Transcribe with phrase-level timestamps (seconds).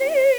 [0.00, 0.31] 你。